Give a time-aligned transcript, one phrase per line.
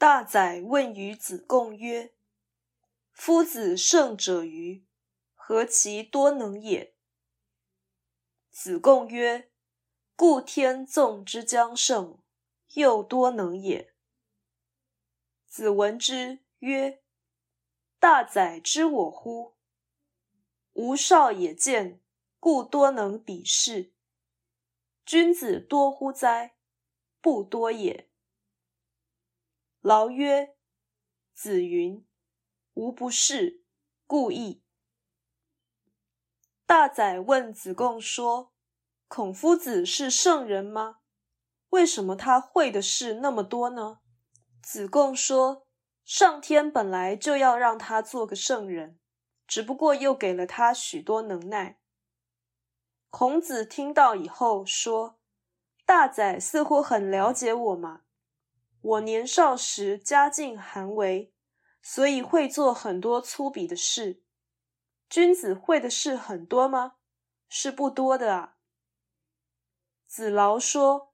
[0.00, 2.14] 大宰问于子贡曰
[3.12, 4.86] ：“夫子胜者于，
[5.34, 6.94] 何其多能也？”
[8.50, 9.50] 子贡曰
[10.16, 12.18] ：“故天纵之将胜，
[12.72, 13.92] 又多能也。”
[15.46, 17.02] 子闻之曰
[18.00, 19.52] ：“大宰知我乎？
[20.72, 22.00] 吾少也见，
[22.38, 23.92] 故多能比视。
[25.04, 26.56] 君子多乎哉？
[27.20, 28.06] 不多也。”
[29.90, 30.54] 劳曰
[31.34, 32.06] ：“子云
[32.74, 33.64] ：‘吾不是，
[34.06, 34.62] 故意。’”
[36.64, 38.52] 大宰问子贡说
[39.08, 41.00] ：“孔夫子是圣人吗？
[41.70, 43.98] 为什么他会的事那么多呢？”
[44.62, 45.66] 子贡说
[46.06, 49.00] ：“上天本来就要让他做个圣人，
[49.44, 51.80] 只不过又给了他许多能耐。”
[53.10, 55.18] 孔子听到以后说
[55.84, 58.02] ：“大宰似乎很了解我嘛。”
[58.82, 61.32] 我年少时家境寒微，
[61.82, 64.22] 所以会做很多粗鄙的事。
[65.08, 66.94] 君子会的事很多吗？
[67.48, 68.56] 是不多的啊。
[70.06, 71.12] 子劳说：“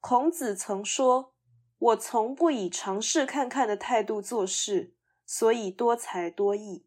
[0.00, 1.34] 孔子曾说，
[1.78, 6.86] 我从不以尝试看看的态度做事，所以多才多艺。”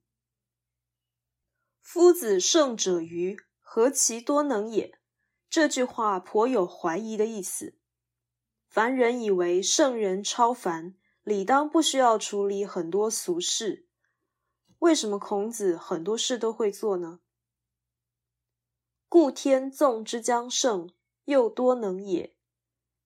[1.82, 5.00] 夫子胜者愚，何其多能也？
[5.50, 7.79] 这句话颇有怀疑的意思。
[8.70, 13.88] 凡人以为圣人超凡，理当不需要处理很多俗事。
[14.78, 17.20] 为什么孔子很多事都会做呢？
[19.08, 20.92] 故天纵之将胜，
[21.26, 22.36] 又多能也。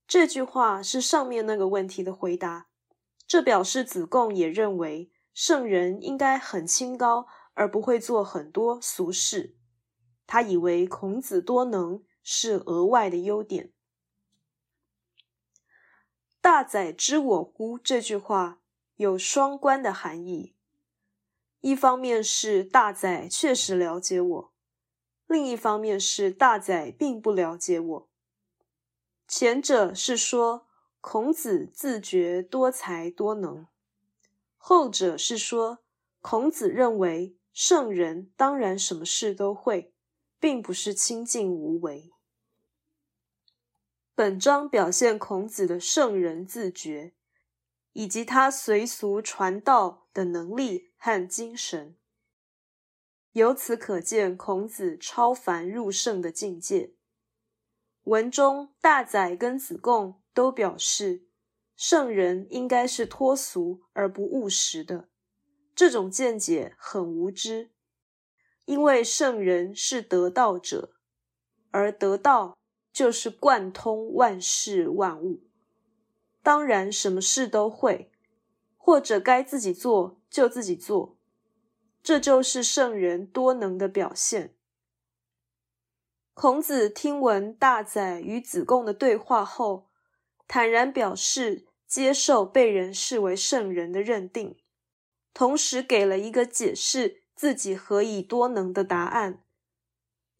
[0.05, 2.67] 这句话是上面那个问题的回答。
[3.25, 9.55] 这表示子贡也认为圣人应该很清高，而不会做很多俗事。
[10.27, 13.71] 他以为孔子多能是额外的优点。
[16.43, 17.79] 大宰知我乎？
[17.79, 18.59] 这句话
[18.97, 20.53] 有双关的含义。
[21.61, 24.53] 一方面是大宰确实了解我，
[25.25, 28.09] 另一方面是大宰并不了解我。
[29.25, 30.67] 前者是说
[30.99, 33.65] 孔子自觉多才多能，
[34.57, 35.79] 后者是说
[36.19, 39.93] 孔子认为圣人当然什么事都会，
[40.41, 42.12] 并不是清静无为。
[44.15, 47.13] 本章表现孔子的圣人自觉，
[47.93, 51.97] 以及他随俗传道的能力和精神。
[53.31, 56.93] 由此可见，孔子超凡入圣的境界。
[58.03, 61.25] 文中大宰跟子贡都表示，
[61.75, 65.09] 圣人应该是脱俗而不务实的。
[65.73, 67.71] 这种见解很无知，
[68.65, 70.93] 因为圣人是得道者，
[71.71, 72.55] 而得道。
[72.93, 75.41] 就是贯通万事万物，
[76.43, 78.11] 当然什么事都会，
[78.77, 81.17] 或者该自己做就自己做，
[82.03, 84.53] 这就是圣人多能的表现。
[86.35, 89.87] 孔子听闻大宰与子贡的对话后，
[90.47, 94.57] 坦然表示接受被人视为圣人的认定，
[95.33, 99.42] 同时给了一个解释自己何以多能的答案。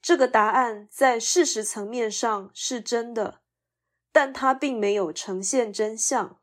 [0.04, 3.42] 这个答案在事实层面上是真的，
[4.12, 6.42] 但它并没有呈现真相，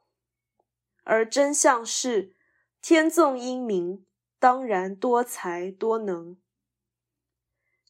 [1.05, 2.35] 而真相是
[2.81, 4.07] 天纵英明，
[4.39, 6.39] 当然多才多能。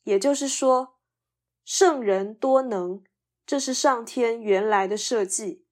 [0.03, 0.99] 也就是说，
[1.65, 3.05] 圣人多能，
[3.47, 5.65] 这是上天原来的设计，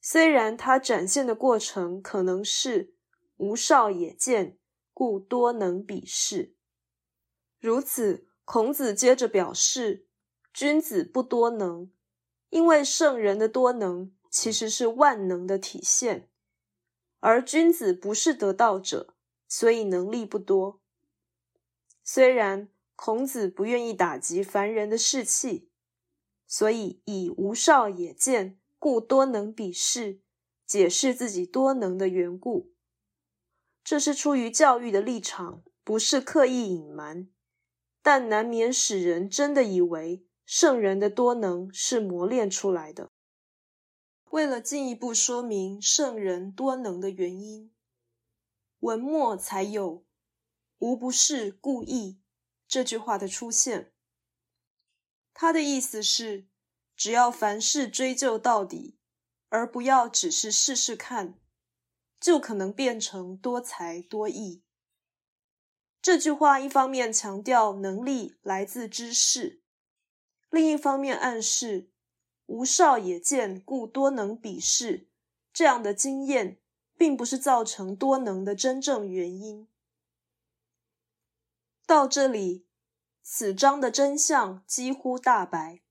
[0.00, 2.94] 虽然它展现的过程可能是
[3.38, 4.56] 无少也见，
[4.94, 6.54] 故多能比视，
[7.58, 8.27] 如此。
[8.50, 10.06] 孔子接着表示，
[10.54, 11.92] 君子不多能，
[12.48, 16.30] 因为圣人的多能其实是万能的体现，
[17.20, 19.14] 而君子不是得道者，
[19.46, 20.80] 所以能力不多。
[22.02, 25.68] 虽然孔子不愿意打击凡人的士气，
[26.46, 30.22] 所以以无少也见，故多能比视，
[30.66, 32.72] 解释自己多能的缘故。
[33.84, 37.28] 这是出于教育的立场，不是刻意隐瞒。
[38.10, 43.10] 但难免使人真的以为圣人的多能是磨练出来的。
[44.30, 47.70] 为了进一步说明圣人多能的原因，
[48.78, 50.06] 文末才有
[50.80, 52.22] “无不是故意”
[52.66, 53.92] 这句话的出现。
[55.34, 56.48] 他的意思是，
[56.96, 58.96] 只要凡事追究到底，
[59.50, 61.38] 而不要只是试试看，
[62.18, 64.62] 就可能变成多才多艺。
[66.08, 69.60] 这句话一方面强调能力来自知识，
[70.48, 71.90] 另一方面暗示
[72.48, 75.06] “无少也见，故多能比视”
[75.52, 76.56] 这样的经验
[76.96, 79.68] 并不是造成多能的真正原因。
[81.86, 82.64] 到这里，
[83.22, 85.82] 此章的真相几乎大白。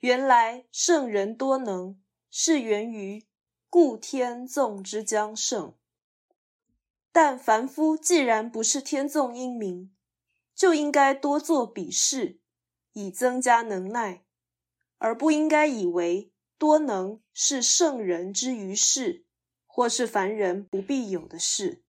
[0.00, 1.98] 原来圣人多能
[2.30, 3.26] 是源于
[3.70, 5.74] 故天纵之将圣，
[7.18, 9.90] 但凡夫既然不是天纵英明，
[10.54, 12.40] 就应该多做比试，
[12.92, 14.26] 以增加能耐，
[14.98, 19.24] 而不应该以为多能是圣人之于事，
[19.64, 21.85] 或是凡人不必有的事。